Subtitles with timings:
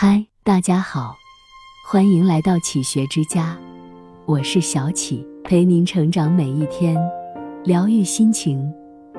[0.00, 1.16] 嗨，大家好，
[1.84, 3.58] 欢迎来到启学之家，
[4.26, 6.96] 我是小启，陪您成长每一天，
[7.64, 8.72] 疗愈心情，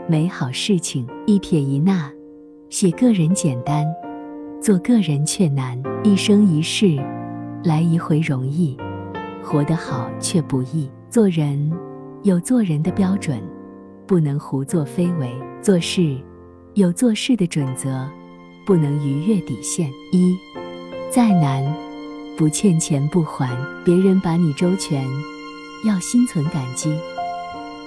[0.08, 2.10] 美好事情一撇一捺，
[2.70, 3.86] 写个人简单，
[4.62, 5.78] 做个人却难。
[6.02, 6.96] 一生一世，
[7.66, 8.78] 来一回容易，
[9.44, 10.90] 活得好却不易。
[11.10, 11.70] 做人
[12.24, 13.44] 有做人的标准，
[14.08, 15.28] 不能胡作非为；
[15.62, 16.18] 做事
[16.76, 18.08] 有做事的准则，
[18.66, 19.92] 不能逾越底线。
[20.14, 20.38] 一
[21.12, 21.66] 再难，
[22.38, 23.50] 不欠钱不还。
[23.84, 25.04] 别人把你周全，
[25.84, 26.92] 要心存感激；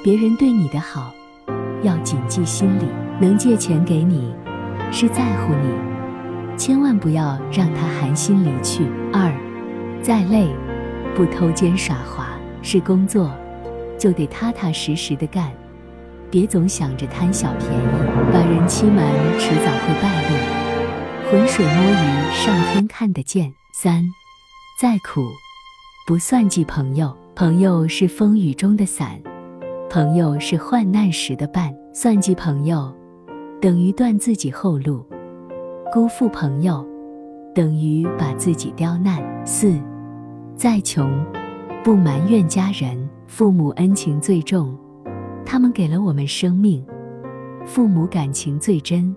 [0.03, 1.15] 别人对你的好，
[1.83, 2.85] 要谨记心里。
[3.21, 4.35] 能借钱给你，
[4.91, 8.85] 是在乎你，千万不要让他寒心离去。
[9.13, 9.33] 二，
[10.03, 10.49] 再累，
[11.15, 12.27] 不偷奸耍滑。
[12.61, 13.31] 是工作，
[13.97, 15.53] 就得踏踏实实的干，
[16.29, 19.05] 别总想着贪小便宜，把人欺瞒，
[19.39, 20.62] 迟早会败露。
[21.33, 23.51] 浑水摸鱼，上天看得见。
[23.73, 24.05] 三，
[24.79, 25.23] 再苦
[26.07, 29.19] 不算计朋友，朋友是风雨中的伞，
[29.89, 31.75] 朋友是患难时的伴。
[31.95, 32.95] 算计朋友，
[33.63, 35.07] 等于断自己后路；
[35.91, 36.87] 辜负朋友，
[37.55, 39.25] 等于把自己刁难。
[39.47, 39.73] 四，
[40.55, 41.25] 再穷
[41.83, 44.77] 不埋怨家人，父母恩情最重，
[45.47, 46.85] 他们给了我们生命，
[47.65, 49.17] 父母感情最真。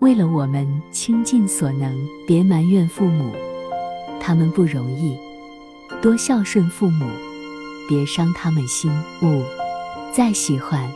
[0.00, 1.94] 为了我们倾尽所能，
[2.26, 3.30] 别埋怨父母，
[4.20, 5.16] 他们不容易，
[6.02, 7.06] 多孝顺父母，
[7.88, 8.90] 别伤他们心。
[9.22, 9.42] 五，
[10.12, 10.86] 再喜欢，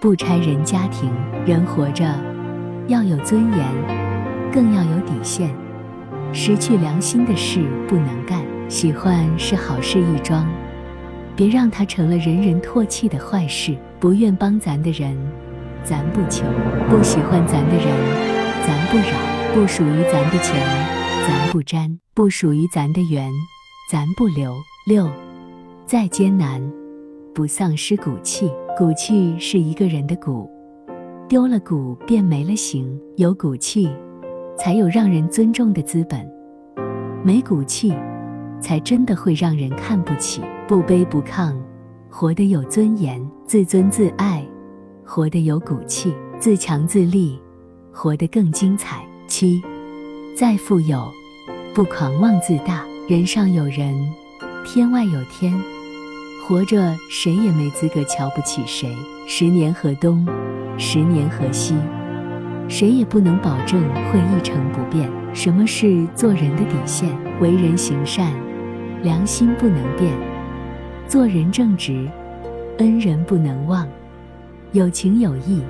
[0.00, 1.12] 不拆人家庭。
[1.44, 2.14] 人活着
[2.86, 5.54] 要有尊严，更要有底线。
[6.32, 8.42] 失去良心的事不能干。
[8.68, 10.46] 喜欢是好事一桩，
[11.34, 13.76] 别让它成了人人唾弃的坏事。
[13.98, 15.16] 不愿帮咱的人，
[15.84, 16.44] 咱不求；
[16.88, 17.86] 不喜欢咱的人。
[18.66, 20.54] 咱不扰，不属于咱的钱，
[21.26, 23.30] 咱不沾；不属于咱的缘，
[23.90, 24.54] 咱不留。
[24.86, 25.08] 六，
[25.86, 26.62] 再艰难，
[27.34, 28.50] 不丧失骨气。
[28.76, 30.50] 骨气是一个人的骨，
[31.28, 32.98] 丢了骨便没了形。
[33.16, 33.90] 有骨气，
[34.58, 36.20] 才有让人尊重的资本；
[37.24, 37.94] 没骨气，
[38.60, 40.42] 才真的会让人看不起。
[40.66, 41.54] 不卑不亢，
[42.10, 44.46] 活得有尊严；自尊自爱，
[45.10, 47.40] 活得有骨气；自强自立。
[47.90, 49.02] 活得更精彩。
[49.26, 49.62] 七，
[50.36, 51.10] 再富有，
[51.74, 52.84] 不狂妄自大。
[53.08, 53.94] 人上有人，
[54.66, 55.58] 天外有天。
[56.46, 58.94] 活着，谁也没资格瞧不起谁。
[59.26, 60.26] 十年河东，
[60.76, 61.74] 十年河西，
[62.68, 63.80] 谁也不能保证
[64.12, 65.10] 会一成不变。
[65.32, 67.08] 什么是做人的底线？
[67.40, 68.30] 为人行善，
[69.02, 70.12] 良心不能变；
[71.08, 72.06] 做人正直，
[72.76, 73.86] 恩人不能忘；
[74.72, 75.62] 有情有义。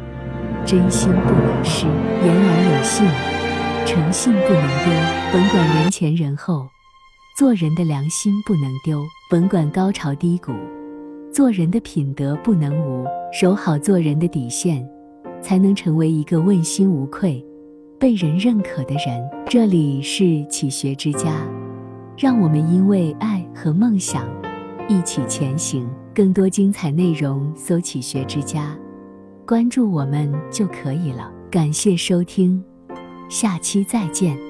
[0.66, 3.06] 真心不能失，言而有信，
[3.86, 4.92] 诚信不能丢。
[5.32, 6.66] 甭管人前人后，
[7.38, 9.02] 做人的良心不能丢。
[9.30, 10.52] 甭管高潮低谷，
[11.32, 13.06] 做人的品德不能无。
[13.32, 14.86] 守好做人的底线，
[15.40, 17.42] 才能成为一个问心无愧、
[17.98, 19.30] 被人认可的人。
[19.46, 21.30] 这里是启学之家，
[22.16, 24.26] 让我们因为爱和梦想
[24.88, 25.88] 一起前行。
[26.14, 28.76] 更多精彩内容，搜“启学之家”。
[29.48, 31.32] 关注我们就可以了。
[31.50, 32.62] 感谢收听，
[33.30, 34.47] 下期再见。